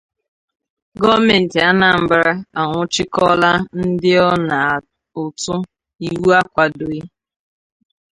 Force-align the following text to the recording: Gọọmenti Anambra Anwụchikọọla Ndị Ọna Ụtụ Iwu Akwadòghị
Gọọmenti 1.01 1.57
Anambra 1.69 2.27
Anwụchikọọla 2.59 3.51
Ndị 3.85 4.11
Ọna 4.29 4.57
Ụtụ 5.21 5.55
Iwu 6.07 6.27
Akwadòghị 6.39 6.99